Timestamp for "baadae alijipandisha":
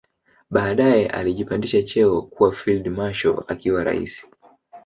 0.49-1.83